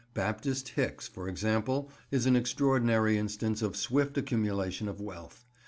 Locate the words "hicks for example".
0.69-1.91